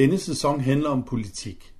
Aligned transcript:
Denne 0.00 0.18
sæson 0.18 0.60
handler 0.60 0.90
om 0.90 1.02
politik. 1.02 1.74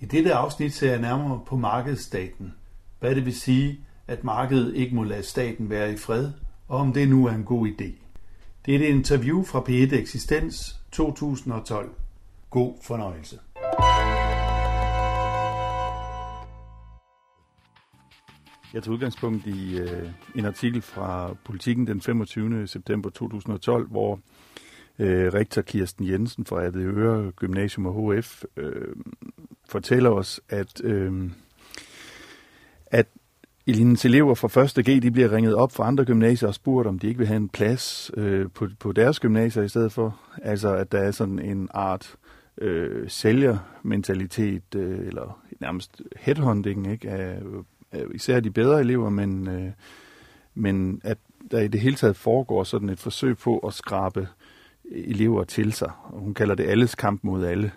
I 0.00 0.04
dette 0.04 0.34
afsnit 0.34 0.74
ser 0.74 0.90
jeg 0.90 1.00
nærmere 1.00 1.40
på 1.46 1.56
markedsstaten. 1.56 2.54
Hvad 3.00 3.14
det 3.14 3.24
vil 3.24 3.40
sige, 3.40 3.80
at 4.06 4.24
markedet 4.24 4.74
ikke 4.74 4.94
må 4.94 5.04
lade 5.04 5.22
staten 5.22 5.70
være 5.70 5.92
i 5.92 5.96
fred, 5.96 6.30
og 6.68 6.78
om 6.78 6.92
det 6.92 7.08
nu 7.08 7.26
er 7.26 7.30
en 7.30 7.44
god 7.44 7.68
idé. 7.68 7.92
Det 8.66 8.74
er 8.74 8.78
et 8.78 8.82
interview 8.82 9.44
fra 9.44 9.60
P1 9.60 9.94
Eksistens 9.94 10.76
2012. 10.92 11.90
God 12.50 12.74
fornøjelse. 12.82 13.38
Jeg 18.74 18.82
tager 18.82 18.94
udgangspunkt 18.94 19.46
i 19.46 19.78
øh, 19.78 20.08
en 20.34 20.44
artikel 20.44 20.82
fra 20.82 21.34
Politiken 21.44 21.86
den 21.86 22.00
25. 22.00 22.66
september 22.66 23.10
2012, 23.10 23.88
hvor 23.88 24.20
øh, 24.98 25.34
rektor 25.34 25.62
Kirsten 25.62 26.08
Jensen 26.08 26.46
fra 26.46 26.64
Avedøre 26.64 27.32
Gymnasium 27.32 27.86
og 27.86 28.14
HF 28.14 28.44
øh, 28.56 28.96
fortæller 29.68 30.10
os, 30.10 30.40
at, 30.48 30.84
øh, 30.84 31.30
at 32.86 33.06
Elinens 33.68 34.04
elever 34.04 34.34
fra 34.34 34.62
1. 34.78 34.84
G 34.86 35.02
de 35.02 35.10
bliver 35.10 35.32
ringet 35.32 35.54
op 35.54 35.72
fra 35.72 35.86
andre 35.86 36.04
gymnasier 36.04 36.48
og 36.48 36.54
spurgt, 36.54 36.88
om 36.88 36.98
de 36.98 37.06
ikke 37.06 37.18
vil 37.18 37.26
have 37.26 37.36
en 37.36 37.48
plads 37.48 38.10
øh, 38.16 38.46
på, 38.54 38.68
på 38.78 38.92
deres 38.92 39.20
gymnasier 39.20 39.62
i 39.62 39.68
stedet 39.68 39.92
for. 39.92 40.20
Altså, 40.42 40.74
at 40.74 40.92
der 40.92 40.98
er 40.98 41.10
sådan 41.10 41.38
en 41.38 41.68
art 41.74 42.16
øh, 42.58 43.10
sælgermentalitet, 43.10 44.74
øh, 44.76 45.06
eller 45.06 45.42
nærmest 45.60 46.02
headhunting, 46.16 46.92
ikke? 46.92 47.10
Af, 47.10 47.38
af 47.92 48.04
især 48.14 48.40
de 48.40 48.50
bedre 48.50 48.80
elever, 48.80 49.10
men, 49.10 49.48
øh, 49.48 49.70
men 50.54 51.00
at 51.04 51.18
der 51.50 51.60
i 51.60 51.68
det 51.68 51.80
hele 51.80 51.96
taget 51.96 52.16
foregår 52.16 52.64
sådan 52.64 52.88
et 52.88 52.98
forsøg 52.98 53.38
på 53.38 53.58
at 53.58 53.74
skrabe 53.74 54.28
elever 54.90 55.44
til 55.44 55.72
sig. 55.72 55.90
Hun 56.04 56.34
kalder 56.34 56.54
det 56.54 56.64
alles 56.64 56.94
kamp 56.94 57.24
mod 57.24 57.44
alle. 57.44 57.72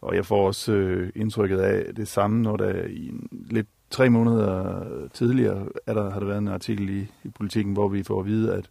Og 0.00 0.14
jeg 0.14 0.26
får 0.26 0.46
også 0.46 0.72
øh, 0.72 1.12
indtrykket 1.14 1.58
af 1.58 1.94
det 1.94 2.08
samme, 2.08 2.42
når 2.42 2.56
der 2.56 2.84
i 2.86 3.08
en, 3.08 3.28
lidt 3.50 3.66
tre 3.90 4.10
måneder 4.10 4.82
tidligere 5.12 5.66
er 5.86 5.94
der, 5.94 6.10
har 6.10 6.20
der 6.20 6.26
været 6.26 6.38
en 6.38 6.48
artikel 6.48 6.90
i, 6.90 7.06
i 7.24 7.28
politikken, 7.28 7.72
hvor 7.72 7.88
vi 7.88 8.02
får 8.02 8.20
at 8.20 8.26
vide, 8.26 8.54
at, 8.54 8.68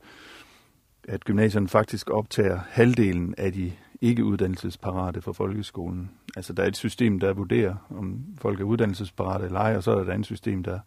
at 1.07 1.23
gymnasierne 1.23 1.67
faktisk 1.67 2.09
optager 2.09 2.59
halvdelen 2.69 3.35
af 3.37 3.53
de 3.53 3.71
ikke 4.01 4.23
uddannelsesparate 4.23 5.21
for 5.21 5.33
folkeskolen. 5.33 6.11
Altså 6.35 6.53
der 6.53 6.63
er 6.63 6.67
et 6.67 6.77
system, 6.77 7.19
der 7.19 7.33
vurderer, 7.33 7.75
om 7.89 8.19
folk 8.37 8.59
er 8.59 8.63
uddannelsesparate 8.63 9.45
eller 9.45 9.59
ej, 9.59 9.75
og 9.75 9.83
så 9.83 9.91
er 9.91 9.95
der 9.95 10.03
et 10.03 10.09
andet 10.09 10.25
system, 10.25 10.63
der, 10.63 10.79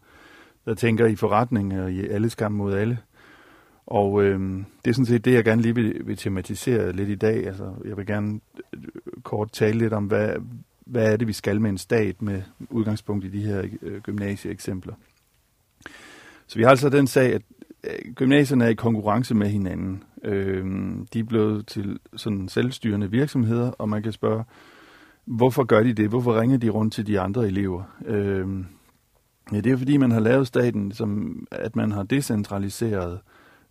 der 0.64 0.74
tænker 0.74 1.06
i 1.06 1.16
forretning 1.16 1.80
og 1.80 1.92
i 1.92 2.06
alles 2.06 2.34
kamp 2.34 2.56
mod 2.56 2.74
alle. 2.74 2.98
Og 3.86 4.24
øh, 4.24 4.40
det 4.84 4.90
er 4.90 4.94
sådan 4.94 5.06
set 5.06 5.24
det, 5.24 5.32
jeg 5.32 5.44
gerne 5.44 5.62
lige 5.62 5.74
vil, 5.74 6.06
vil 6.06 6.16
tematisere 6.16 6.92
lidt 6.92 7.08
i 7.08 7.14
dag. 7.14 7.46
Altså, 7.46 7.72
jeg 7.84 7.96
vil 7.96 8.06
gerne 8.06 8.40
øh, 8.72 8.82
kort 9.22 9.52
tale 9.52 9.78
lidt 9.78 9.92
om, 9.92 10.04
hvad, 10.04 10.34
hvad 10.86 11.12
er 11.12 11.16
det, 11.16 11.28
vi 11.28 11.32
skal 11.32 11.60
med 11.60 11.70
en 11.70 11.78
stat 11.78 12.22
med 12.22 12.42
udgangspunkt 12.70 13.24
i 13.24 13.28
de 13.28 13.40
her 13.40 13.64
øh, 13.82 14.00
gymnasieeksempler. 14.00 14.94
Så 16.46 16.56
vi 16.56 16.62
har 16.62 16.70
altså 16.70 16.88
den 16.88 17.06
sag, 17.06 17.34
at 17.34 17.42
øh, 17.84 18.14
gymnasierne 18.14 18.64
er 18.64 18.68
i 18.68 18.74
konkurrence 18.74 19.34
med 19.34 19.48
hinanden. 19.48 20.02
Øh, 20.24 20.64
de 21.12 21.18
er 21.18 21.24
blevet 21.24 21.66
til 21.66 21.98
sådan 22.16 22.48
selvstyrende 22.48 23.10
virksomheder, 23.10 23.70
og 23.70 23.88
man 23.88 24.02
kan 24.02 24.12
spørge, 24.12 24.44
hvorfor 25.24 25.64
gør 25.64 25.82
de 25.82 25.92
det? 25.92 26.08
Hvorfor 26.08 26.40
ringer 26.40 26.56
de 26.56 26.68
rundt 26.68 26.94
til 26.94 27.06
de 27.06 27.20
andre 27.20 27.46
elever? 27.46 27.82
Øh, 28.06 28.48
ja, 29.52 29.60
det 29.60 29.72
er 29.72 29.76
fordi, 29.76 29.96
man 29.96 30.10
har 30.10 30.20
lavet 30.20 30.46
staten, 30.46 30.92
som 30.92 31.38
at 31.50 31.76
man 31.76 31.92
har 31.92 32.02
decentraliseret 32.02 33.12
øh, 33.12 33.18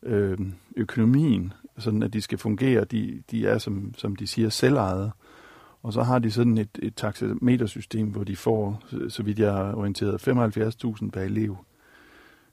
øh, 0.05 0.37
økonomien, 0.75 1.53
sådan 1.77 2.03
at 2.03 2.13
de 2.13 2.21
skal 2.21 2.37
fungere. 2.37 2.83
De, 2.83 3.23
de 3.31 3.47
er, 3.47 3.57
som, 3.57 3.93
som 3.97 4.15
de 4.15 4.27
siger, 4.27 4.49
selvejede. 4.49 5.11
Og 5.83 5.93
så 5.93 6.03
har 6.03 6.19
de 6.19 6.31
sådan 6.31 6.57
et, 6.57 6.79
et 6.79 6.95
taxametersystem, 6.95 8.07
hvor 8.07 8.23
de 8.23 8.35
får, 8.35 8.83
så 9.09 9.23
vidt 9.23 9.39
jeg 9.39 9.53
har 9.53 9.75
orienteret, 9.75 10.27
75.000 10.27 11.09
per 11.09 11.21
elev 11.21 11.57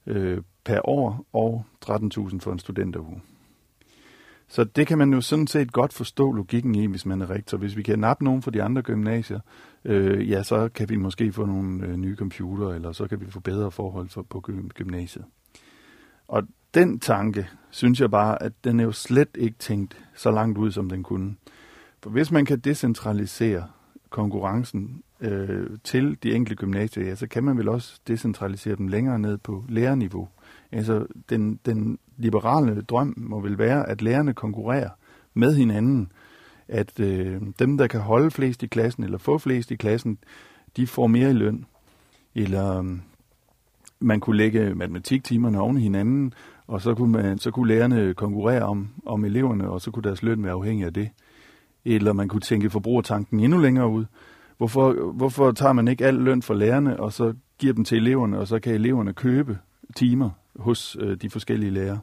øh, 0.06 0.42
per 0.64 0.88
år 0.88 1.26
og 1.32 1.64
13.000 1.84 2.38
for 2.40 2.52
en 2.52 2.58
studenteruge. 2.58 3.20
Så 4.48 4.64
det 4.64 4.86
kan 4.86 4.98
man 4.98 5.12
jo 5.12 5.20
sådan 5.20 5.46
set 5.46 5.72
godt 5.72 5.92
forstå 5.92 6.32
logikken 6.32 6.74
i, 6.74 6.86
hvis 6.86 7.06
man 7.06 7.22
er 7.22 7.30
rektor. 7.30 7.58
Hvis 7.58 7.76
vi 7.76 7.82
kan 7.82 7.98
nappe 7.98 8.24
nogen 8.24 8.42
fra 8.42 8.50
de 8.50 8.62
andre 8.62 8.82
gymnasier, 8.82 9.40
øh, 9.84 10.30
ja, 10.30 10.42
så 10.42 10.68
kan 10.68 10.88
vi 10.88 10.96
måske 10.96 11.32
få 11.32 11.46
nogle 11.46 11.86
øh, 11.86 11.96
nye 11.96 12.16
computer, 12.16 12.68
eller 12.68 12.92
så 12.92 13.06
kan 13.06 13.20
vi 13.20 13.30
få 13.30 13.40
bedre 13.40 13.70
forhold 13.70 14.08
for, 14.08 14.22
på 14.22 14.40
gymnasiet. 14.74 15.24
Og 16.28 16.42
den 16.74 17.00
tanke, 17.00 17.48
synes 17.70 18.00
jeg 18.00 18.10
bare, 18.10 18.42
at 18.42 18.52
den 18.64 18.80
er 18.80 18.84
jo 18.84 18.92
slet 18.92 19.28
ikke 19.38 19.58
tænkt 19.58 19.96
så 20.14 20.30
langt 20.30 20.58
ud, 20.58 20.70
som 20.72 20.88
den 20.88 21.02
kunne. 21.02 21.34
For 22.02 22.10
hvis 22.10 22.30
man 22.30 22.44
kan 22.44 22.58
decentralisere 22.58 23.64
konkurrencen 24.10 25.02
øh, 25.20 25.70
til 25.84 26.18
de 26.22 26.34
enkelte 26.34 26.56
gymnasier, 26.56 27.04
ja, 27.04 27.14
så 27.14 27.26
kan 27.26 27.44
man 27.44 27.58
vel 27.58 27.68
også 27.68 28.00
decentralisere 28.08 28.76
dem 28.76 28.88
længere 28.88 29.18
ned 29.18 29.38
på 29.38 29.64
lærerniveau. 29.68 30.28
Altså, 30.72 31.06
den, 31.30 31.60
den 31.66 31.98
liberale 32.16 32.82
drøm 32.82 33.14
må 33.16 33.40
vel 33.40 33.58
være, 33.58 33.88
at 33.88 34.02
lærerne 34.02 34.34
konkurrerer 34.34 34.90
med 35.34 35.54
hinanden. 35.54 36.12
At 36.68 37.00
øh, 37.00 37.40
dem, 37.58 37.78
der 37.78 37.86
kan 37.86 38.00
holde 38.00 38.30
flest 38.30 38.62
i 38.62 38.66
klassen, 38.66 39.04
eller 39.04 39.18
få 39.18 39.38
flest 39.38 39.70
i 39.70 39.76
klassen, 39.76 40.18
de 40.76 40.86
får 40.86 41.06
mere 41.06 41.30
i 41.30 41.32
løn. 41.32 41.64
Eller 42.34 42.78
øh, 42.78 42.98
man 44.00 44.20
kunne 44.20 44.36
lægge 44.36 44.74
matematiktimerne 44.74 45.60
oven 45.60 45.78
i 45.78 45.80
hinanden, 45.80 46.32
og 46.66 46.82
så 46.82 46.94
kunne, 46.94 47.12
man, 47.12 47.38
så 47.38 47.50
kunne 47.50 47.68
lærerne 47.68 48.14
konkurrere 48.14 48.62
om, 48.62 48.88
om 49.06 49.24
eleverne, 49.24 49.70
og 49.70 49.80
så 49.80 49.90
kunne 49.90 50.02
deres 50.02 50.22
løn 50.22 50.44
være 50.44 50.52
afhængig 50.52 50.86
af 50.86 50.94
det. 50.94 51.10
Eller 51.84 52.12
man 52.12 52.28
kunne 52.28 52.40
tænke 52.40 52.70
forbrugertanken 52.70 53.40
endnu 53.40 53.58
længere 53.58 53.88
ud. 53.88 54.04
Hvorfor, 54.56 55.12
hvorfor 55.12 55.52
tager 55.52 55.72
man 55.72 55.88
ikke 55.88 56.06
al 56.06 56.14
løn 56.14 56.42
for 56.42 56.54
lærerne, 56.54 57.00
og 57.00 57.12
så 57.12 57.34
giver 57.58 57.72
dem 57.72 57.84
til 57.84 57.98
eleverne, 57.98 58.38
og 58.38 58.48
så 58.48 58.58
kan 58.58 58.74
eleverne 58.74 59.12
købe 59.12 59.58
timer 59.96 60.30
hos 60.56 60.96
øh, 61.00 61.16
de 61.16 61.30
forskellige 61.30 61.70
lærere? 61.70 61.98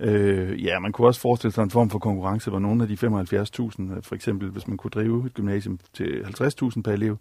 Øh, 0.00 0.64
ja, 0.64 0.78
man 0.78 0.92
kunne 0.92 1.06
også 1.06 1.20
forestille 1.20 1.52
sig 1.52 1.62
en 1.62 1.70
form 1.70 1.90
for 1.90 1.98
konkurrence, 1.98 2.50
hvor 2.50 2.58
nogle 2.58 2.82
af 2.82 2.88
de 2.88 2.94
75.000, 2.94 3.96
øh, 3.96 4.02
for 4.02 4.14
eksempel 4.14 4.50
hvis 4.50 4.68
man 4.68 4.76
kunne 4.76 4.90
drive 4.90 5.26
et 5.26 5.34
gymnasium 5.34 5.78
til 5.92 6.22
50.000 6.24 6.82
per 6.82 6.92
elev, 6.92 7.16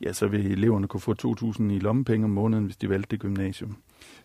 ja, 0.00 0.12
så 0.12 0.26
vil 0.26 0.52
eleverne 0.52 0.86
kunne 0.86 1.00
få 1.00 1.14
2.000 1.22 1.62
i 1.62 1.78
lommepenge 1.78 2.24
om 2.24 2.30
måneden, 2.30 2.64
hvis 2.64 2.76
de 2.76 2.88
valgte 2.88 3.10
det 3.10 3.20
gymnasium. 3.20 3.76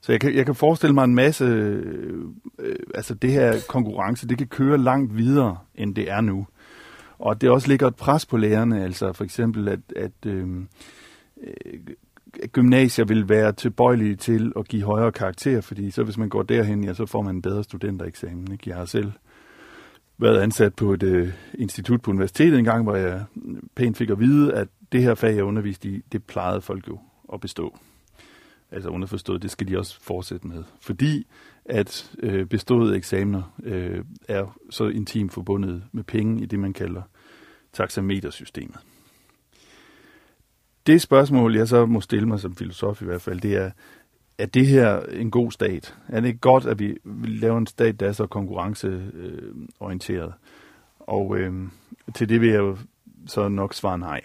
Så 0.01 0.11
jeg 0.11 0.21
kan, 0.21 0.35
jeg 0.35 0.45
kan 0.45 0.55
forestille 0.55 0.93
mig 0.93 1.03
en 1.03 1.15
masse, 1.15 1.45
øh, 1.45 2.25
øh, 2.59 2.75
altså 2.95 3.13
det 3.13 3.31
her 3.31 3.55
konkurrence, 3.69 4.27
det 4.27 4.37
kan 4.37 4.47
køre 4.47 4.77
langt 4.77 5.17
videre, 5.17 5.57
end 5.75 5.95
det 5.95 6.11
er 6.11 6.21
nu. 6.21 6.47
Og 7.19 7.41
det 7.41 7.49
også 7.49 7.67
ligger 7.67 7.87
et 7.87 7.95
pres 7.95 8.25
på 8.25 8.37
lærerne, 8.37 8.83
altså 8.83 9.13
for 9.13 9.23
eksempel, 9.23 9.67
at, 9.67 9.79
at 9.95 10.25
øh, 10.25 10.47
øh 11.43 11.79
gymnasier 12.51 13.05
vil 13.05 13.29
være 13.29 13.53
tilbøjelige 13.53 14.15
til 14.15 14.53
at 14.59 14.67
give 14.67 14.83
højere 14.83 15.11
karakter, 15.11 15.61
fordi 15.61 15.91
så 15.91 16.03
hvis 16.03 16.17
man 16.17 16.29
går 16.29 16.43
derhen, 16.43 16.83
ja, 16.83 16.93
så 16.93 17.05
får 17.05 17.21
man 17.21 17.35
en 17.35 17.41
bedre 17.41 17.63
studentereksamen. 17.63 18.51
Ikke? 18.51 18.69
Jeg 18.69 18.77
har 18.77 18.85
selv 18.85 19.11
været 20.17 20.39
ansat 20.39 20.75
på 20.75 20.93
et 20.93 21.03
øh, 21.03 21.33
institut 21.53 22.01
på 22.01 22.11
universitetet 22.11 22.59
en 22.59 22.65
gang, 22.65 22.83
hvor 22.83 22.95
jeg 22.95 23.23
pænt 23.75 23.97
fik 23.97 24.09
at 24.09 24.19
vide, 24.19 24.53
at 24.53 24.67
det 24.91 25.03
her 25.03 25.15
fag, 25.15 25.35
jeg 25.35 25.43
underviste 25.43 25.89
i, 25.89 26.01
det 26.11 26.23
plejede 26.23 26.61
folk 26.61 26.87
jo 26.87 26.99
at 27.33 27.41
bestå. 27.41 27.77
Altså 28.71 28.89
underforstået, 28.89 29.41
det 29.41 29.51
skal 29.51 29.67
de 29.67 29.77
også 29.77 30.01
fortsætte 30.01 30.47
med. 30.47 30.63
Fordi 30.81 31.27
at 31.65 32.11
øh, 32.19 32.45
beståede 32.45 32.97
eksamener 32.97 33.55
øh, 33.63 34.03
er 34.27 34.57
så 34.69 34.87
intimt 34.87 35.33
forbundet 35.33 35.83
med 35.91 36.03
penge 36.03 36.43
i 36.43 36.45
det, 36.45 36.59
man 36.59 36.73
kalder 36.73 37.01
taxametersystemet. 37.73 38.77
Det 40.87 41.01
spørgsmål, 41.01 41.55
jeg 41.55 41.67
så 41.67 41.85
må 41.85 42.01
stille 42.01 42.27
mig 42.27 42.39
som 42.39 42.55
filosof 42.55 43.01
i 43.01 43.05
hvert 43.05 43.21
fald, 43.21 43.41
det 43.41 43.55
er, 43.55 43.71
er 44.37 44.45
det 44.45 44.67
her 44.67 45.01
en 45.01 45.31
god 45.31 45.51
stat? 45.51 45.95
Er 46.07 46.21
det 46.21 46.41
godt, 46.41 46.65
at 46.65 46.79
vi 46.79 46.97
laver 47.25 47.57
en 47.57 47.67
stat, 47.67 47.99
der 47.99 48.07
er 48.07 48.11
så 48.11 48.27
konkurrenceorienteret? 48.27 50.33
Og 50.99 51.37
øh, 51.37 51.53
til 52.15 52.29
det 52.29 52.41
vil 52.41 52.49
jeg 52.49 52.59
jo 52.59 52.77
så 53.27 53.47
nok 53.47 53.73
svare 53.73 53.97
nej. 53.97 54.21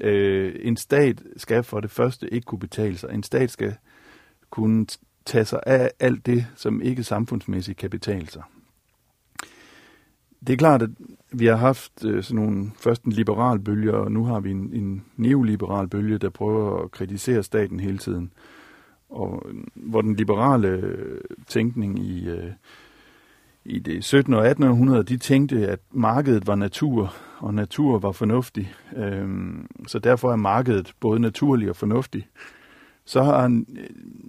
Øh, 0.00 0.54
en 0.58 0.76
stat 0.76 1.22
skal 1.36 1.62
for 1.62 1.80
det 1.80 1.90
første 1.90 2.34
ikke 2.34 2.44
kunne 2.44 2.58
betale 2.58 2.98
sig. 2.98 3.10
En 3.12 3.22
stat 3.22 3.50
skal 3.50 3.74
kunne 4.50 4.86
tage 5.24 5.44
sig 5.44 5.60
af 5.66 5.90
alt 6.00 6.26
det, 6.26 6.46
som 6.56 6.82
ikke 6.82 7.04
samfundsmæssigt 7.04 7.78
kan 7.78 7.90
betale 7.90 8.26
sig. 8.26 8.42
Det 10.46 10.52
er 10.52 10.56
klart, 10.56 10.82
at 10.82 10.90
vi 11.32 11.46
har 11.46 11.56
haft 11.56 12.04
øh, 12.04 12.22
sådan 12.22 12.44
nogle, 12.44 12.70
først 12.78 13.02
en 13.02 13.12
liberal 13.12 13.58
bølge, 13.58 13.94
og 13.94 14.12
nu 14.12 14.24
har 14.24 14.40
vi 14.40 14.50
en, 14.50 14.72
en 14.72 15.04
neoliberal 15.16 15.88
bølge, 15.88 16.18
der 16.18 16.30
prøver 16.30 16.82
at 16.82 16.90
kritisere 16.90 17.42
staten 17.42 17.80
hele 17.80 17.98
tiden. 17.98 18.32
Og 19.08 19.46
øh, 19.48 19.54
hvor 19.74 20.02
den 20.02 20.16
liberale 20.16 20.68
øh, 20.68 21.20
tænkning 21.46 21.98
i, 21.98 22.28
øh, 22.28 22.50
i 23.68 23.78
det 23.78 24.04
17. 24.04 24.34
og 24.34 24.48
18. 24.48 24.64
århundrede, 24.64 25.02
de 25.02 25.16
tænkte, 25.16 25.68
at 25.68 25.78
markedet 25.90 26.46
var 26.46 26.54
natur, 26.54 27.14
og 27.38 27.54
natur 27.54 27.98
var 27.98 28.12
fornuftig. 28.12 28.74
Øhm, 28.96 29.66
så 29.86 29.98
derfor 29.98 30.32
er 30.32 30.36
markedet 30.36 30.92
både 31.00 31.20
naturlig 31.20 31.70
og 31.70 31.76
fornuftig. 31.76 32.28
Så 33.04 33.22
har 33.22 33.44
øh, 33.44 33.50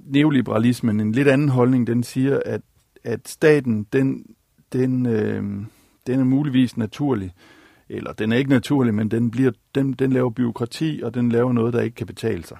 neoliberalismen 0.05 0.99
en 0.99 1.11
lidt 1.11 1.27
anden 1.27 1.49
holdning. 1.49 1.87
Den 1.87 2.03
siger, 2.03 2.39
at, 2.45 2.61
at 3.03 3.27
staten, 3.27 3.87
den, 3.93 4.25
den, 4.73 5.05
øh, 5.05 5.43
den 6.07 6.19
er 6.19 6.23
muligvis 6.23 6.77
naturlig, 6.77 7.33
eller 7.89 8.13
den 8.13 8.31
er 8.31 8.37
ikke 8.37 8.49
naturlig, 8.49 8.93
men 8.93 9.11
den, 9.11 9.31
bliver, 9.31 9.51
den, 9.75 9.93
den 9.93 10.13
laver 10.13 10.29
byråkrati, 10.29 11.01
og 11.03 11.13
den 11.13 11.31
laver 11.31 11.53
noget, 11.53 11.73
der 11.73 11.81
ikke 11.81 11.95
kan 11.95 12.07
betale 12.07 12.43
sig. 12.43 12.57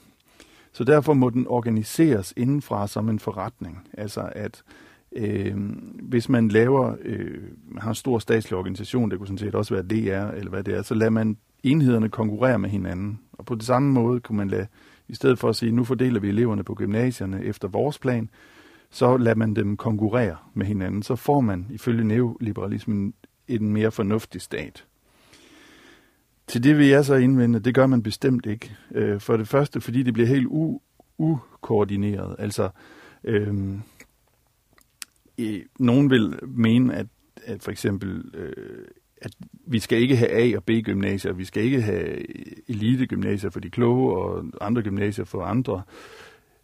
Så 0.74 0.84
derfor 0.84 1.14
må 1.14 1.30
den 1.30 1.48
organiseres 1.48 2.34
indenfra 2.38 2.88
som 2.88 3.10
en 3.10 3.20
forretning. 3.20 3.88
Altså 3.94 4.30
at 4.36 4.64
øh, 4.68 4.87
Øh, 5.18 5.56
hvis 6.02 6.30
man 6.30 6.48
laver, 6.48 6.96
øh, 7.02 7.42
man 7.68 7.82
har 7.82 7.90
en 7.90 7.96
stor 7.96 8.20
statslig 8.20 8.58
organisation, 8.58 9.12
det 9.12 9.18
kunne 9.18 9.28
sådan 9.28 9.38
set 9.38 9.56
også 9.56 9.74
være 9.74 9.84
DR, 9.84 10.36
eller 10.38 10.50
hvad 10.50 10.64
det 10.64 10.74
er, 10.74 10.82
så 10.82 10.94
lader 10.96 11.12
man 11.12 11.38
enhederne 11.64 12.10
konkurrere 12.10 12.60
med 12.60 12.70
hinanden. 12.70 13.20
Og 13.34 13.46
på 13.46 13.56
det 13.56 13.64
samme 13.64 13.92
måde 13.94 14.20
kunne 14.20 14.38
man 14.38 14.48
lade, 14.48 14.68
i 15.08 15.16
stedet 15.16 15.40
for 15.40 15.50
at 15.50 15.56
sige, 15.56 15.72
nu 15.72 15.84
fordeler 15.84 16.20
vi 16.20 16.30
eleverne 16.30 16.64
på 16.64 16.76
gymnasierne 16.76 17.44
efter 17.44 17.68
vores 17.68 18.00
plan, 18.00 18.30
så 18.92 19.18
lader 19.18 19.36
man 19.36 19.56
dem 19.56 19.78
konkurrere 19.78 20.36
med 20.54 20.66
hinanden. 20.66 21.04
Så 21.04 21.16
får 21.16 21.42
man 21.42 21.66
ifølge 21.70 22.04
neoliberalismen 22.04 23.14
en 23.48 23.74
mere 23.74 23.92
fornuftig 23.92 24.42
stat. 24.42 24.86
Til 26.48 26.64
det 26.64 26.78
vil 26.78 26.88
jeg 26.88 27.06
så 27.06 27.16
indvende, 27.16 27.60
det 27.60 27.76
gør 27.76 27.88
man 27.88 28.04
bestemt 28.04 28.46
ikke. 28.46 28.76
Øh, 28.92 29.20
for 29.20 29.38
det 29.38 29.48
første, 29.48 29.82
fordi 29.82 30.04
det 30.04 30.14
bliver 30.14 30.28
helt 30.28 30.48
u- 30.48 30.82
ukoordineret. 31.18 32.36
Altså, 32.40 32.70
øhm, 33.24 33.82
øh, 35.40 35.62
nogen 35.80 36.10
vil 36.10 36.40
mene, 36.48 36.96
at, 36.96 37.08
at 37.46 37.64
for 37.64 37.72
eksempel, 37.72 38.32
øh, 38.34 38.86
at 39.22 39.32
vi 39.68 39.80
skal 39.80 40.02
ikke 40.02 40.16
have 40.16 40.32
A- 40.32 40.58
og 40.58 40.64
B-gymnasier, 40.64 41.34
vi 41.34 41.46
skal 41.46 41.64
ikke 41.64 41.82
have 41.82 42.18
elite-gymnasier 42.70 43.50
for 43.50 43.60
de 43.60 43.70
kloge 43.70 44.18
og 44.18 44.46
andre 44.62 44.82
gymnasier 44.82 45.26
for 45.26 45.42
andre. 45.44 45.82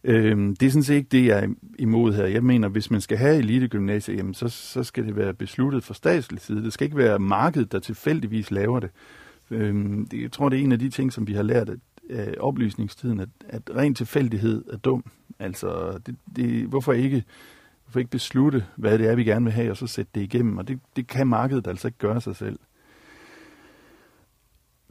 Øh, 0.03 0.37
det 0.59 0.63
er 0.63 0.69
sådan 0.69 0.83
set 0.83 0.95
ikke 0.95 1.09
det, 1.11 1.25
jeg 1.25 1.43
er 1.43 1.47
imod 1.79 2.13
her. 2.13 2.25
Jeg 2.25 2.43
mener, 2.43 2.67
hvis 2.67 2.91
man 2.91 3.01
skal 3.01 3.17
have 3.17 3.37
elite-gymnasier, 3.37 4.15
jamen, 4.15 4.33
så, 4.33 4.49
så 4.49 4.83
skal 4.83 5.05
det 5.05 5.15
være 5.15 5.33
besluttet 5.33 5.83
fra 5.83 5.93
statslig 5.93 6.41
side. 6.41 6.63
Det 6.63 6.73
skal 6.73 6.85
ikke 6.85 6.97
være 6.97 7.19
markedet, 7.19 7.71
der 7.71 7.79
tilfældigvis 7.79 8.51
laver 8.51 8.79
det. 8.79 8.89
Øh, 9.51 9.75
jeg 10.21 10.31
tror, 10.31 10.49
det 10.49 10.59
er 10.59 10.63
en 10.63 10.71
af 10.71 10.79
de 10.79 10.89
ting, 10.89 11.13
som 11.13 11.27
vi 11.27 11.33
har 11.33 11.43
lært 11.43 11.69
af 12.09 12.35
oplysningstiden, 12.39 13.19
at, 13.19 13.29
at 13.49 13.61
ren 13.75 13.95
tilfældighed 13.95 14.63
er 14.73 14.77
dum. 14.77 15.03
Altså, 15.39 15.99
det, 16.05 16.15
det, 16.35 16.65
hvorfor 16.65 16.93
ikke 16.93 17.23
Hvorfor 17.93 17.99
ikke 17.99 18.11
beslutte, 18.11 18.65
hvad 18.75 18.97
det 18.97 19.07
er, 19.07 19.15
vi 19.15 19.23
gerne 19.23 19.45
vil 19.45 19.53
have, 19.53 19.71
og 19.71 19.77
så 19.77 19.87
sætte 19.87 20.11
det 20.15 20.21
igennem? 20.21 20.57
Og 20.57 20.67
det, 20.67 20.79
det 20.95 21.07
kan 21.07 21.27
markedet 21.27 21.67
altså 21.67 21.87
ikke 21.87 21.97
gøre 21.97 22.21
sig 22.21 22.35
selv. 22.35 22.59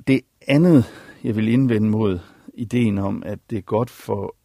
Det 0.07 0.21
andet, 0.49 0.85
jeg 1.25 1.37
vil 1.37 1.49
indvende 1.49 1.89
mod 1.89 2.19
ideen 2.55 2.99
om, 2.99 3.23
at 3.27 3.39
det 3.51 3.59
er 3.59 3.63
godt 3.63 3.91
for, 3.91 4.37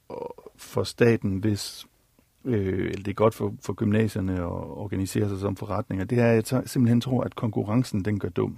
for 0.56 0.84
staten, 0.84 1.38
hvis 1.38 1.88
øh, 2.46 2.86
eller 2.86 3.04
det 3.04 3.08
er 3.08 3.14
godt 3.14 3.34
for, 3.34 3.56
for 3.62 3.74
gymnasierne 3.74 4.34
at 4.34 4.46
organisere 4.52 5.30
sig 5.30 5.40
som 5.40 5.56
forretninger, 5.56 6.06
det 6.06 6.20
er, 6.20 6.32
at 6.32 6.52
jeg 6.52 6.64
simpelthen 6.66 7.02
tror, 7.02 7.24
at 7.24 7.36
konkurrencen 7.36 8.06
den 8.06 8.20
gør 8.20 8.30
dum. 8.30 8.58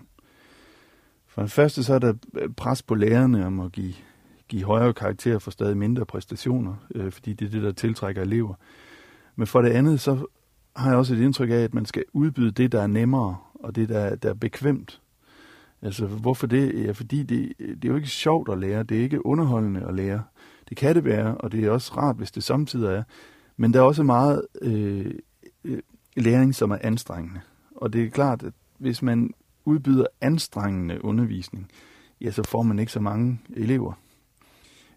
For 1.27 1.41
det 1.41 1.51
første 1.51 1.83
så 1.83 1.93
er 1.93 1.99
der 1.99 2.13
øh, 2.37 2.49
pres 2.57 2.83
på 2.83 2.95
lærerne 2.95 3.45
om 3.45 3.59
at 3.59 3.71
give, 3.71 3.93
give 4.47 4.63
højere 4.63 4.93
karakterer 4.93 5.39
for 5.39 5.51
stadig 5.51 5.77
mindre 5.77 6.05
præstationer, 6.05 6.75
øh, 6.95 7.11
fordi 7.11 7.33
det 7.33 7.45
er 7.45 7.51
det, 7.51 7.63
der 7.63 7.71
tiltrækker 7.71 8.21
elever. 8.21 8.55
Men 9.39 9.47
for 9.47 9.61
det 9.61 9.69
andet, 9.69 9.99
så 9.99 10.25
har 10.75 10.89
jeg 10.89 10.97
også 10.97 11.13
et 11.13 11.19
indtryk 11.19 11.49
af, 11.49 11.55
at 11.55 11.73
man 11.73 11.85
skal 11.85 12.03
udbyde 12.13 12.51
det, 12.51 12.71
der 12.71 12.81
er 12.81 12.87
nemmere, 12.87 13.37
og 13.53 13.75
det, 13.75 13.89
der, 13.89 14.15
der 14.15 14.29
er 14.29 14.33
bekvemt. 14.33 15.01
Altså, 15.81 16.05
hvorfor 16.05 16.47
det? 16.47 16.85
Ja, 16.85 16.91
fordi 16.91 17.23
det, 17.23 17.53
det 17.59 17.85
er 17.85 17.89
jo 17.89 17.95
ikke 17.95 18.07
sjovt 18.07 18.49
at 18.49 18.59
lære, 18.59 18.83
det 18.83 18.97
er 18.97 19.01
ikke 19.01 19.25
underholdende 19.25 19.85
at 19.87 19.95
lære. 19.95 20.23
Det 20.69 20.77
kan 20.77 20.95
det 20.95 21.03
være, 21.03 21.37
og 21.37 21.51
det 21.51 21.63
er 21.63 21.71
også 21.71 21.93
rart, 21.97 22.15
hvis 22.15 22.31
det 22.31 22.43
samtidig 22.43 22.89
er. 22.89 23.03
Men 23.57 23.73
der 23.73 23.79
er 23.79 23.83
også 23.83 24.03
meget 24.03 24.45
øh, 24.61 25.13
øh, 25.63 25.79
læring, 26.17 26.55
som 26.55 26.71
er 26.71 26.77
anstrengende. 26.81 27.41
Og 27.75 27.93
det 27.93 28.03
er 28.03 28.09
klart, 28.09 28.43
at 28.43 28.53
hvis 28.77 29.01
man 29.01 29.33
udbyder 29.65 30.05
anstrengende 30.21 31.05
undervisning, 31.05 31.71
ja, 32.21 32.31
så 32.31 32.43
får 32.43 32.63
man 32.63 32.79
ikke 32.79 32.91
så 32.91 32.99
mange 32.99 33.39
elever. 33.55 33.93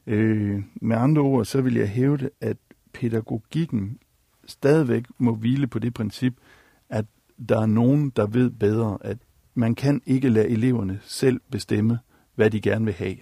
Øh, 0.06 0.62
med 0.75 0.97
andre 0.97 1.23
ord, 1.23 1.44
så 1.44 1.61
vil 1.61 1.75
jeg 1.75 1.89
hævde, 1.89 2.31
at 2.41 2.56
pædagogikken 2.93 3.99
stadigvæk 4.47 5.05
må 5.19 5.35
hvile 5.35 5.67
på 5.67 5.79
det 5.79 5.94
princip, 5.94 6.35
at 6.89 7.05
der 7.49 7.61
er 7.61 7.67
nogen, 7.67 8.11
der 8.11 8.27
ved 8.27 8.50
bedre, 8.50 8.99
at 9.00 9.19
man 9.55 9.75
kan 9.75 10.03
ikke 10.06 10.29
lade 10.29 10.49
eleverne 10.49 11.00
selv 11.03 11.41
bestemme, 11.50 11.99
hvad 12.35 12.50
de 12.50 12.61
gerne 12.61 12.85
vil 12.85 12.94
have. 12.94 13.17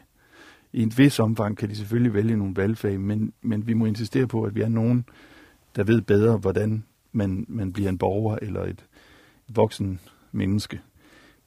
I 0.73 0.83
en 0.83 0.93
vis 0.97 1.19
omfang 1.19 1.57
kan 1.57 1.69
de 1.69 1.77
selvfølgelig 1.77 2.15
vælge 2.15 2.37
nogle 2.37 2.57
valgfag, 2.57 3.01
men, 3.01 3.33
men 3.43 3.67
vi 3.67 3.75
må 3.75 3.87
insistere 3.87 4.27
på, 4.27 4.43
at 4.43 4.55
vi 4.55 4.61
er 4.61 4.69
nogen, 4.69 5.05
der 5.77 5.85
ved 5.85 6.01
bedre, 6.01 6.37
hvordan 6.37 6.85
man, 7.13 7.47
man 7.49 7.73
bliver 7.73 7.89
en 7.89 7.99
borger 7.99 8.39
eller 8.43 8.65
et 8.65 8.87
voksen 9.49 10.01
menneske. 10.33 10.81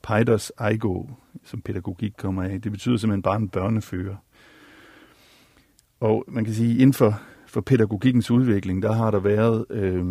Peiders 0.03 0.51
ego, 0.57 1.05
som 1.43 1.61
pædagogik 1.61 2.13
kommer 2.17 2.43
af, 2.43 2.61
det 2.61 2.71
betyder 2.71 2.97
simpelthen 2.97 3.21
bare 3.21 3.35
en 3.35 3.49
børnefører. 3.49 4.15
Og 5.99 6.25
man 6.27 6.45
kan 6.45 6.53
sige, 6.53 6.71
inden 6.71 6.93
for 6.93 7.21
for 7.53 7.61
pædagogikkens 7.61 8.31
udvikling, 8.31 8.81
der 8.81 8.91
har 8.91 9.11
der 9.11 9.19
været, 9.19 9.65
øh, 9.69 10.05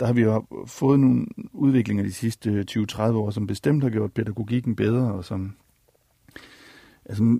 der 0.00 0.06
har 0.06 0.12
vi 0.12 0.22
jo 0.22 0.46
fået 0.66 1.00
nogle 1.00 1.26
udviklinger 1.52 2.04
de 2.04 2.12
sidste 2.12 2.50
øh, 2.50 2.64
20-30 2.70 3.00
år, 3.00 3.30
som 3.30 3.46
bestemt 3.46 3.82
har 3.82 3.90
gjort 3.90 4.12
pædagogikken 4.12 4.76
bedre, 4.76 5.12
og 5.12 5.24
som, 5.24 5.56
altså, 7.04 7.38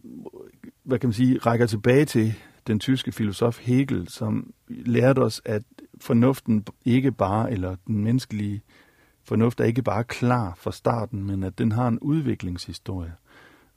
hvad 0.84 0.98
kan 0.98 1.08
man 1.08 1.14
sige, 1.14 1.38
rækker 1.38 1.66
tilbage 1.66 2.04
til 2.04 2.34
den 2.66 2.80
tyske 2.80 3.12
filosof 3.12 3.58
Hegel, 3.60 4.08
som 4.08 4.52
lærte 4.68 5.18
os, 5.18 5.42
at 5.44 5.62
fornuften 6.00 6.64
ikke 6.84 7.12
bare, 7.12 7.52
eller 7.52 7.76
den 7.86 8.04
menneskelige 8.04 8.62
fornuft 9.24 9.60
er 9.60 9.64
ikke 9.64 9.82
bare 9.82 10.04
klar 10.04 10.54
fra 10.56 10.72
starten, 10.72 11.24
men 11.24 11.42
at 11.42 11.58
den 11.58 11.72
har 11.72 11.88
en 11.88 11.98
udviklingshistorie. 11.98 13.12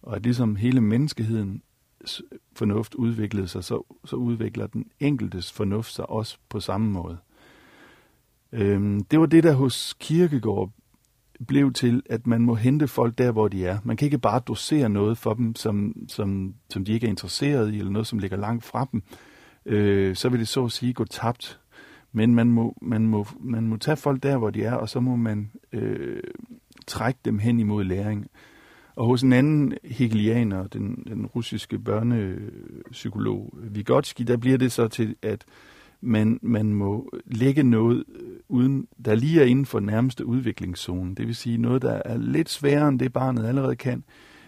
Og 0.01 0.15
at 0.15 0.23
ligesom 0.23 0.55
hele 0.55 0.81
menneskeheden 0.81 1.61
fornuft 2.55 2.95
udviklede 2.95 3.47
sig, 3.47 3.63
så, 3.63 3.95
så 4.05 4.15
udvikler 4.15 4.67
den 4.67 4.85
enkeltes 4.99 5.51
fornuft 5.51 5.93
sig 5.93 6.09
også 6.09 6.37
på 6.49 6.59
samme 6.59 6.91
måde. 6.91 7.17
Øhm, 8.51 9.03
det 9.03 9.19
var 9.19 9.25
det, 9.25 9.43
der 9.43 9.53
hos 9.53 9.95
Kirkegård 9.99 10.71
blev 11.47 11.73
til, 11.73 12.03
at 12.09 12.27
man 12.27 12.41
må 12.41 12.55
hente 12.55 12.87
folk 12.87 13.17
der, 13.17 13.31
hvor 13.31 13.47
de 13.47 13.65
er. 13.65 13.77
Man 13.83 13.97
kan 13.97 14.05
ikke 14.05 14.17
bare 14.17 14.41
dosere 14.47 14.89
noget 14.89 15.17
for 15.17 15.33
dem, 15.33 15.55
som, 15.55 15.95
som, 16.07 16.55
som 16.69 16.85
de 16.85 16.91
ikke 16.91 17.05
er 17.05 17.09
interesseret 17.09 17.73
i, 17.73 17.77
eller 17.77 17.91
noget, 17.91 18.07
som 18.07 18.19
ligger 18.19 18.37
langt 18.37 18.65
fra 18.65 18.87
dem. 18.91 19.03
Øh, 19.65 20.15
så 20.15 20.29
vil 20.29 20.39
det 20.39 20.47
så 20.47 20.65
at 20.65 20.71
sige 20.71 20.93
gå 20.93 21.05
tabt. 21.05 21.59
Men 22.11 22.35
man 22.35 22.47
må, 22.47 22.77
man, 22.81 23.07
må, 23.07 23.27
man 23.39 23.67
må 23.67 23.77
tage 23.77 23.97
folk 23.97 24.23
der, 24.23 24.37
hvor 24.37 24.49
de 24.49 24.63
er, 24.63 24.73
og 24.73 24.89
så 24.89 24.99
må 24.99 25.15
man 25.15 25.51
øh, 25.73 26.23
trække 26.87 27.19
dem 27.25 27.39
hen 27.39 27.59
imod 27.59 27.83
læring. 27.83 28.27
Og 28.99 29.05
hos 29.05 29.21
en 29.21 29.33
anden 29.33 29.73
hegelianer, 29.83 30.67
den, 30.67 31.03
den 31.07 31.25
russiske 31.25 31.79
børnepsykolog 31.79 33.53
Vygotsky, 33.57 34.21
der 34.21 34.37
bliver 34.37 34.57
det 34.57 34.71
så 34.71 34.87
til, 34.87 35.15
at 35.21 35.45
man, 36.01 36.39
man 36.41 36.73
må 36.73 37.13
lægge 37.25 37.63
noget, 37.63 38.03
øh, 38.15 38.37
uden, 38.47 38.87
der 39.05 39.15
lige 39.15 39.41
er 39.41 39.45
inden 39.45 39.65
for 39.65 39.79
nærmeste 39.79 40.25
udviklingszone. 40.25 41.15
Det 41.15 41.27
vil 41.27 41.35
sige 41.35 41.57
noget, 41.57 41.81
der 41.81 42.01
er 42.05 42.17
lidt 42.17 42.49
sværere 42.49 42.87
end 42.87 42.99
det 42.99 43.13
barnet 43.13 43.45
allerede 43.45 43.75
kan, 43.75 44.03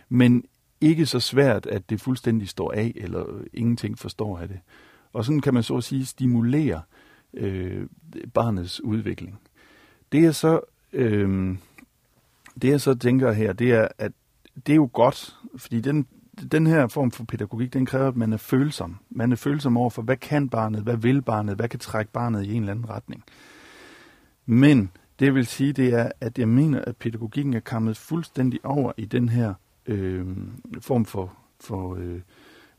men 0.10 0.44
ikke 0.82 1.06
så 1.06 1.20
svært, 1.20 1.66
at 1.66 1.90
det 1.90 2.02
fuldstændig 2.02 2.50
står 2.50 2.72
af, 2.72 2.94
eller 2.96 3.26
ingenting 3.54 4.00
forstår 4.00 4.38
af 4.38 4.48
det. 4.48 4.60
Og 5.14 5.26
sådan 5.26 5.42
kan 5.42 5.54
man 5.54 5.64
så 5.64 5.78
at 5.78 5.84
sige 5.84 6.06
stimulere 6.06 6.82
øh, 7.34 7.88
barnets 8.34 8.84
udvikling. 8.84 9.40
Det 10.12 10.26
er 10.26 10.32
så... 10.32 10.60
Øh, 10.94 11.56
det 12.62 12.70
jeg 12.70 12.82
så 12.82 12.96
tænker 12.96 13.32
her, 13.32 13.54
det 13.54 13.72
er, 13.72 13.88
at 13.98 14.12
det 14.68 14.74
er 14.74 14.76
jo 14.76 14.90
godt, 14.94 15.36
fordi 15.58 15.82
den, 15.82 16.08
den 16.52 16.68
her 16.68 16.88
form 16.88 17.12
for 17.12 17.24
pædagogik, 17.24 17.74
den 17.74 17.86
kræver, 17.86 18.08
at 18.08 18.16
man 18.16 18.34
er 18.34 18.38
følsom. 18.38 18.98
Man 19.10 19.32
er 19.32 19.36
følsom 19.36 19.78
over 19.78 19.90
for, 19.90 20.02
hvad 20.02 20.18
kan 20.18 20.50
barnet, 20.50 20.82
hvad 20.84 20.98
vil 20.98 21.22
barnet, 21.22 21.56
hvad 21.56 21.70
kan 21.70 21.80
trække 21.80 22.12
barnet 22.12 22.46
i 22.46 22.54
en 22.54 22.62
eller 22.62 22.72
anden 22.72 22.90
retning. 22.90 23.24
Men 24.46 24.92
det 25.20 25.36
vil 25.36 25.46
sige, 25.46 25.74
det 25.74 25.94
er, 25.94 26.12
at 26.22 26.40
jeg 26.40 26.48
mener, 26.48 26.82
at 26.88 26.98
pædagogikken 26.98 27.54
er 27.54 27.60
kommet 27.60 27.98
fuldstændig 27.98 28.60
over 28.64 28.92
i 28.98 29.06
den 29.06 29.30
her 29.30 29.54
øh, 29.86 30.26
form 30.82 31.06
for, 31.06 31.34
for 31.60 31.96
øh, 31.96 32.22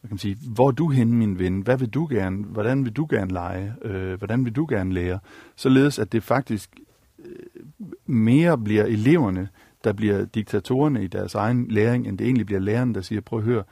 hvad 0.02 0.08
kan 0.08 0.14
man 0.14 0.18
sige, 0.18 0.36
hvor 0.54 0.68
er 0.68 0.72
du 0.72 0.88
henne, 0.88 1.14
min 1.14 1.38
ven? 1.38 1.60
Hvad 1.60 1.78
vil 1.78 1.88
du 1.88 2.06
gerne? 2.10 2.44
Hvordan 2.44 2.84
vil 2.84 2.92
du 2.92 3.06
gerne 3.10 3.32
lege? 3.32 3.74
Øh, 3.82 4.18
hvordan 4.18 4.44
vil 4.44 4.56
du 4.56 4.66
gerne 4.68 4.92
lære? 4.94 5.18
Således, 5.56 5.98
at 5.98 6.12
det 6.12 6.22
faktisk 6.22 6.70
øh, 7.18 7.64
mere 8.06 8.58
bliver 8.58 8.84
eleverne, 8.84 9.48
der 9.84 9.92
bliver 9.92 10.24
diktatorerne 10.24 11.04
i 11.04 11.06
deres 11.06 11.34
egen 11.34 11.68
læring, 11.68 12.08
end 12.08 12.18
det 12.18 12.24
egentlig 12.24 12.46
bliver 12.46 12.60
læreren, 12.60 12.94
der 12.94 13.00
siger, 13.00 13.20
prøv 13.20 13.38
at 13.38 13.44
høre, 13.44 13.64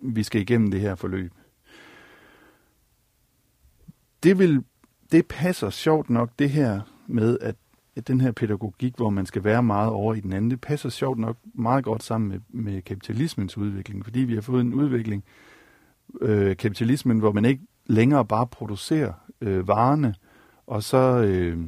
vi 0.00 0.22
skal 0.22 0.40
igennem 0.40 0.70
det 0.70 0.80
her 0.80 0.94
forløb. 0.94 1.32
Det, 4.22 4.38
vil, 4.38 4.64
det 5.12 5.26
passer 5.26 5.70
sjovt 5.70 6.10
nok 6.10 6.30
det 6.38 6.50
her 6.50 6.80
med, 7.06 7.38
at, 7.40 7.56
at 7.96 8.08
den 8.08 8.20
her 8.20 8.32
pædagogik, 8.32 8.96
hvor 8.96 9.10
man 9.10 9.26
skal 9.26 9.44
være 9.44 9.62
meget 9.62 9.90
over 9.90 10.14
i 10.14 10.20
den 10.20 10.32
anden, 10.32 10.50
det 10.50 10.60
passer 10.60 10.88
sjovt 10.88 11.18
nok 11.18 11.36
meget 11.54 11.84
godt 11.84 12.02
sammen 12.02 12.28
med, 12.28 12.40
med 12.48 12.82
kapitalismens 12.82 13.58
udvikling, 13.58 14.04
fordi 14.04 14.20
vi 14.20 14.34
har 14.34 14.40
fået 14.40 14.60
en 14.60 14.74
udvikling, 14.74 15.24
øh, 16.20 16.56
kapitalismen, 16.56 17.18
hvor 17.18 17.32
man 17.32 17.44
ikke 17.44 17.62
længere 17.86 18.24
bare 18.24 18.46
producerer 18.46 19.12
øh, 19.40 19.68
varerne, 19.68 20.14
og 20.66 20.82
så... 20.82 20.98
Øh, 20.98 21.58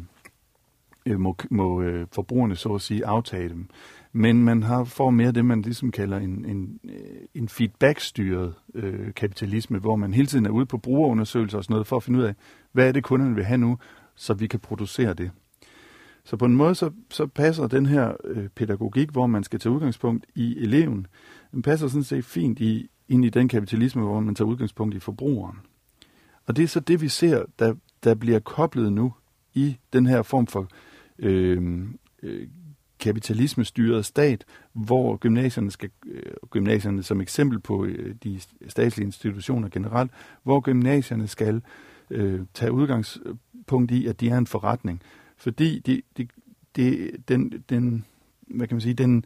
øh, 1.10 1.20
må, 1.20 1.36
må 1.50 1.82
øh, 1.82 2.06
forbrugerne 2.12 2.56
så 2.56 2.74
at 2.74 2.80
sige 2.80 3.06
aftage 3.06 3.48
dem. 3.48 3.68
men 4.12 4.44
man 4.44 4.62
har, 4.62 4.84
får 4.84 5.10
mere 5.10 5.32
det, 5.32 5.44
man 5.44 5.62
ligesom 5.62 5.90
kalder 5.90 6.16
en, 6.16 6.44
en, 6.44 6.80
øh, 6.84 7.26
en 7.34 7.48
feedback-styret 7.48 8.54
øh, 8.74 9.14
kapitalisme, 9.14 9.78
hvor 9.78 9.96
man 9.96 10.14
hele 10.14 10.26
tiden 10.26 10.46
er 10.46 10.50
ude 10.50 10.66
på 10.66 10.78
brugerundersøgelser 10.78 11.58
og 11.58 11.64
sådan 11.64 11.74
noget, 11.74 11.86
for 11.86 11.96
at 11.96 12.02
finde 12.02 12.18
ud 12.18 12.24
af, 12.24 12.34
hvad 12.72 12.88
er 12.88 12.92
det, 12.92 13.04
kunderne 13.04 13.34
vil 13.34 13.44
have 13.44 13.58
nu, 13.58 13.78
så 14.14 14.34
vi 14.34 14.46
kan 14.46 14.60
producere 14.60 15.14
det. 15.14 15.30
Så 16.24 16.36
på 16.36 16.44
en 16.44 16.54
måde, 16.54 16.74
så, 16.74 16.90
så 17.10 17.26
passer 17.26 17.66
den 17.66 17.86
her 17.86 18.12
øh, 18.24 18.48
pædagogik, 18.48 19.10
hvor 19.10 19.26
man 19.26 19.44
skal 19.44 19.60
tage 19.60 19.72
udgangspunkt 19.72 20.26
i 20.34 20.58
eleven, 20.58 21.06
den 21.52 21.62
passer 21.62 21.88
sådan 21.88 22.04
set 22.04 22.24
fint 22.24 22.60
i, 22.60 22.90
ind 23.08 23.24
i 23.24 23.28
den 23.28 23.48
kapitalisme, 23.48 24.02
hvor 24.02 24.20
man 24.20 24.34
tager 24.34 24.48
udgangspunkt 24.48 24.94
i 24.94 24.98
forbrugeren. 24.98 25.58
Og 26.46 26.56
det 26.56 26.62
er 26.62 26.68
så 26.68 26.80
det, 26.80 27.02
vi 27.02 27.08
ser, 27.08 27.44
der, 27.58 27.74
der 28.04 28.14
bliver 28.14 28.38
koblet 28.38 28.92
nu 28.92 29.12
i 29.54 29.76
den 29.92 30.06
her 30.06 30.22
form 30.22 30.46
for 30.46 30.68
øh, 31.20 31.82
øh, 32.22 32.48
kapitalismestyret 33.00 34.04
stat, 34.04 34.44
hvor 34.72 35.16
gymnasierne 35.16 35.70
skal, 35.70 35.90
øh, 36.06 36.32
gymnasierne 36.50 37.02
som 37.02 37.20
eksempel 37.20 37.58
på 37.58 37.84
øh, 37.84 38.14
de 38.24 38.40
statslige 38.68 39.06
institutioner 39.06 39.68
generelt, 39.68 40.10
hvor 40.42 40.60
gymnasierne 40.60 41.28
skal 41.28 41.62
øh, 42.10 42.40
tage 42.54 42.72
udgangspunkt 42.72 43.90
i, 43.90 44.06
at 44.06 44.20
de 44.20 44.28
er 44.28 44.38
en 44.38 44.46
forretning. 44.46 45.02
Fordi 45.36 45.78
de, 45.78 46.02
de, 46.16 46.28
de, 46.76 47.10
den, 47.28 47.64
den, 47.68 48.04
hvad 48.46 48.66
kan 48.66 48.74
man 48.74 48.80
sige, 48.80 48.94
den 48.94 49.24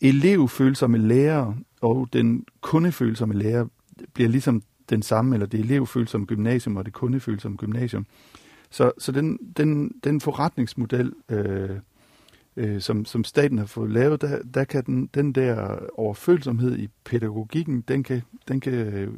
elevfølsomme 0.00 0.98
lærer 0.98 1.54
og 1.80 2.08
den 2.12 2.44
kundefølsomme 2.60 3.34
lærer 3.34 3.66
bliver 4.14 4.28
ligesom 4.28 4.62
den 4.90 5.02
samme, 5.02 5.34
eller 5.34 5.46
det 5.46 5.60
elevfølsomme 5.60 6.26
gymnasium 6.26 6.76
og 6.76 6.84
det 6.84 6.92
kundefølsomme 6.92 7.56
gymnasium. 7.56 8.06
Så, 8.70 8.92
så 8.98 9.12
den, 9.12 9.38
den, 9.56 9.92
den 10.04 10.20
forretningsmodel, 10.20 11.12
øh, 11.28 11.70
øh, 12.56 12.80
som, 12.80 13.04
som 13.04 13.24
staten 13.24 13.58
har 13.58 13.66
fået 13.66 13.90
lavet, 13.90 14.20
der, 14.20 14.42
der 14.54 14.64
kan 14.64 14.84
den, 14.86 15.06
den 15.06 15.32
der 15.32 15.78
overfølsomhed 15.94 16.78
i 16.78 16.88
pædagogikken, 17.04 17.80
den 17.80 18.02
kan, 18.02 18.22
den 18.48 18.60
kan 18.60 18.72
øh, 18.72 19.08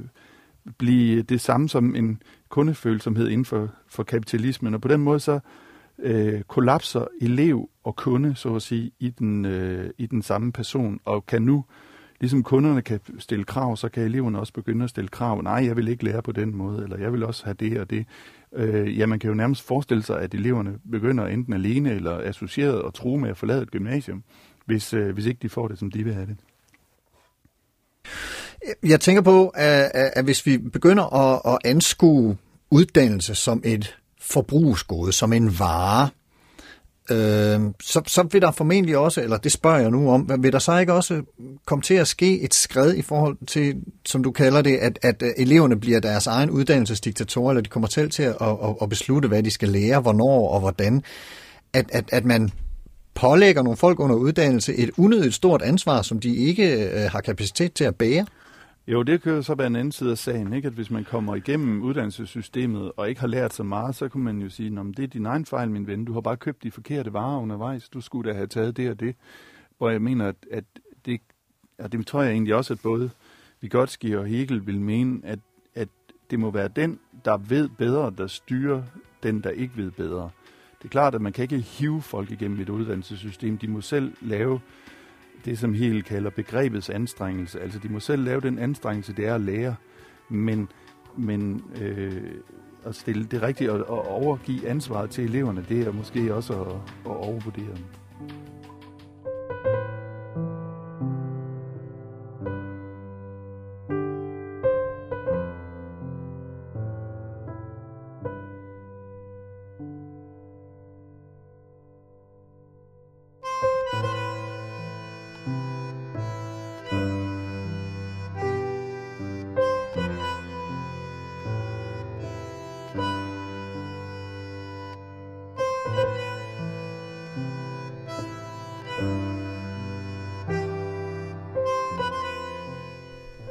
blive 0.79 1.23
det 1.23 1.41
samme 1.41 1.69
som 1.69 1.95
en 1.95 2.23
kundefølsomhed 2.49 3.29
inden 3.29 3.45
for, 3.45 3.69
for 3.87 4.03
kapitalismen. 4.03 4.75
Og 4.75 4.81
på 4.81 4.89
den 4.89 5.01
måde 5.01 5.21
så 5.21 5.41
øh, 5.99 6.43
kollapser 6.43 7.07
elev 7.21 7.69
og 7.85 7.97
kunde, 7.97 8.35
så 8.35 8.55
at 8.55 8.63
sige, 8.63 8.91
i 8.99 9.11
den, 9.11 9.45
øh, 9.45 9.91
i 9.99 10.07
den 10.07 10.23
samme 10.23 10.53
person, 10.53 11.01
og 11.05 11.27
kan 11.27 11.43
nu, 11.43 11.65
ligesom 12.23 12.43
kunderne 12.43 12.83
kan 12.83 13.01
stille 13.19 13.45
krav, 13.45 13.77
så 13.77 13.89
kan 13.89 14.03
eleverne 14.03 14.39
også 14.39 14.53
begynde 14.53 14.85
at 14.85 14.91
stille 14.91 15.09
krav. 15.09 15.43
Nej, 15.43 15.65
jeg 15.67 15.77
vil 15.77 15.89
ikke 15.89 16.05
lære 16.05 16.23
på 16.23 16.33
den 16.33 16.57
måde, 16.57 16.83
eller 16.83 16.99
jeg 16.99 17.13
vil 17.13 17.25
også 17.25 17.45
have 17.45 17.55
det 17.55 17.81
og 17.81 17.91
det. 17.91 18.07
Øh, 18.55 18.99
ja, 18.99 19.07
man 19.07 19.19
kan 19.19 19.29
jo 19.29 19.35
nærmest 19.35 19.63
forestille 19.63 20.03
sig, 20.03 20.21
at 20.21 20.35
eleverne 20.35 20.79
begynder 20.91 21.27
enten 21.27 21.53
alene 21.53 21.95
eller 21.95 22.21
associeret 22.21 22.83
og 22.83 22.95
true 22.95 23.21
med 23.21 23.31
at 23.31 23.37
forlade 23.37 23.63
et 23.63 23.71
gymnasium, 23.71 24.23
hvis, 24.67 24.95
øh, 24.95 25.15
hvis 25.15 25.27
ikke 25.27 25.39
de 25.43 25.49
får 25.49 25.69
det, 25.69 25.79
som 25.79 25.91
de 25.91 26.05
vil 26.05 26.15
have 26.15 26.27
det. 26.27 26.37
Jeg 28.83 29.01
tænker 29.01 29.23
på, 29.23 29.49
at, 29.49 29.91
at 29.95 30.25
hvis 30.25 30.47
vi 30.47 30.59
begynder 30.59 31.15
at, 31.15 31.53
at 31.53 31.59
anskue 31.71 32.37
uddannelse 32.71 33.35
som 33.35 33.63
et 33.65 33.97
forbrugsgode, 34.21 35.13
som 35.13 35.33
en 35.33 35.59
vare, 35.59 36.09
øh, 37.11 37.61
så, 37.83 38.03
så 38.07 38.29
vil 38.33 38.43
der 38.43 38.51
formentlig 38.51 38.99
også, 38.99 39.21
eller 39.23 39.37
det 39.37 39.53
spørger 39.53 39.79
jeg 39.79 39.91
nu 39.91 40.11
om, 40.11 40.31
vil 40.39 40.53
der 40.53 40.59
så 40.59 40.79
ikke 40.79 40.93
også 40.93 41.23
komme 41.65 41.83
til 41.83 41.95
at 41.95 42.09
ske 42.09 42.41
et 42.41 42.55
skred 42.55 42.95
i 42.95 43.03
forhold 43.03 43.37
til, 43.47 43.77
som 44.07 44.23
du 44.23 44.31
kalder 44.31 44.63
det, 44.63 44.77
at, 44.77 44.99
at 45.03 45.23
øh, 45.23 45.31
eleverne 45.37 45.81
bliver 45.81 46.01
deres 46.01 46.27
egen 46.27 46.51
uddannelsesdiktatorer, 46.51 47.51
eller 47.51 47.63
de 47.63 47.69
kommer 47.69 47.89
selv 47.89 48.11
til 48.11 48.23
at, 48.23 48.37
at, 48.41 48.77
at 48.83 48.89
beslutte, 48.89 49.29
hvad 49.29 49.43
de 49.43 49.51
skal 49.51 49.69
lære, 49.69 50.01
hvornår 50.01 50.49
og 50.49 50.61
hvordan, 50.61 51.03
at, 51.73 51.87
at, 51.93 52.05
at 52.13 52.25
man 52.25 52.51
pålægger 53.15 53.63
nogle 53.63 53.77
folk 53.77 54.01
under 54.01 54.17
uddannelse 54.17 54.75
et 54.75 54.91
unødigt 54.99 55.35
stort 55.35 55.63
ansvar, 55.63 56.03
som 56.03 56.21
de 56.21 56.37
ikke 56.37 56.89
øh, 56.89 57.11
har 57.11 57.21
kapacitet 57.21 57.73
til 57.73 57.85
at 57.85 57.97
bære? 57.97 58.27
Jo, 58.87 59.03
det 59.03 59.23
kan 59.23 59.33
jo 59.33 59.43
så 59.43 59.55
være 59.55 59.67
en 59.67 59.77
anden 59.77 59.93
side 59.93 60.11
af 60.11 60.19
sagen, 60.19 60.53
ikke? 60.53 60.67
at 60.67 60.75
hvis 60.75 60.91
man 60.91 61.05
kommer 61.05 61.35
igennem 61.35 61.83
uddannelsessystemet 61.83 62.93
og 62.97 63.09
ikke 63.09 63.21
har 63.21 63.29
lært 63.29 63.55
så 63.55 63.63
meget, 63.63 63.95
så 63.95 64.09
kan 64.09 64.21
man 64.21 64.39
jo 64.39 64.49
sige, 64.49 64.81
at 64.81 64.87
det 64.97 65.03
er 65.03 65.07
din 65.07 65.27
egen 65.27 65.47
fejl, 65.47 65.71
min 65.71 65.87
ven. 65.87 66.05
Du 66.05 66.13
har 66.13 66.21
bare 66.21 66.37
købt 66.37 66.63
de 66.63 66.71
forkerte 66.71 67.13
varer 67.13 67.41
undervejs. 67.41 67.89
Du 67.89 68.01
skulle 68.01 68.31
da 68.31 68.37
have 68.37 68.47
taget 68.47 68.77
det 68.77 68.91
og 68.91 69.01
det. 69.01 69.17
Hvor 69.79 69.91
jeg 69.91 70.03
mener, 70.03 70.29
at, 70.29 70.37
at 70.51 70.65
det, 71.07 71.21
og 71.79 71.93
det 71.93 72.07
tror 72.07 72.23
jeg 72.23 72.33
egentlig 72.33 72.55
også, 72.55 72.73
at 72.73 72.81
både 72.83 73.11
Vygotsky 73.61 74.17
og 74.17 74.27
Hegel 74.27 74.67
vil 74.67 74.81
mene, 74.81 75.21
at, 75.25 75.39
at 75.75 75.89
det 76.31 76.39
må 76.39 76.51
være 76.51 76.69
den, 76.69 76.99
der 77.25 77.37
ved 77.37 77.69
bedre, 77.69 78.13
der 78.19 78.27
styrer 78.27 78.83
den, 79.23 79.41
der 79.41 79.51
ikke 79.51 79.77
ved 79.77 79.91
bedre. 79.91 80.31
Det 80.79 80.85
er 80.85 80.89
klart, 80.89 81.15
at 81.15 81.21
man 81.21 81.33
kan 81.33 81.43
ikke 81.43 81.59
hive 81.59 82.03
folk 82.03 82.31
igennem 82.31 82.61
et 82.61 82.69
uddannelsessystem. 82.69 83.59
De 83.59 83.69
må 83.69 83.81
selv 83.81 84.13
lave 84.21 84.61
det, 85.45 85.59
som 85.59 85.75
Hegel 85.75 86.03
kalder 86.03 86.31
begrebets 86.31 86.91
anstrengelse. 86.91 87.61
Altså, 87.61 87.79
de 87.79 87.89
må 87.89 88.01
selv 88.01 88.25
lave 88.25 88.41
den 88.41 88.59
anstrengelse, 88.59 89.13
det 89.13 89.27
er 89.27 89.35
at 89.35 89.41
lære, 89.41 89.75
men, 90.29 90.69
men 91.17 91.65
øh, 91.81 92.23
at 92.85 92.95
stille 92.95 93.25
det 93.25 93.43
rigtigt 93.43 93.71
og, 93.71 93.89
og 93.89 94.09
overgive 94.09 94.69
ansvaret 94.69 95.11
til 95.11 95.25
eleverne, 95.25 95.65
det 95.69 95.87
er 95.87 95.93
måske 95.93 96.35
også 96.35 96.63
at, 96.63 96.73
at 97.05 97.17
overvurdere 97.17 97.75
dem. 97.77 97.85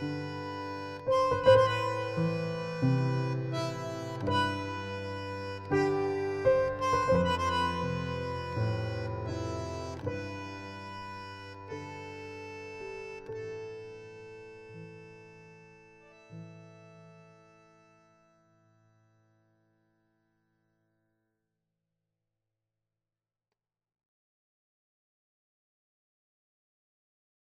Música 0.00 0.43